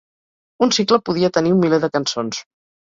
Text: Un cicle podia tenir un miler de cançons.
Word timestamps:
Un 0.67 0.73
cicle 0.79 0.99
podia 1.11 1.31
tenir 1.37 1.55
un 1.59 1.63
miler 1.67 1.83
de 1.87 1.95
cançons. 2.01 2.45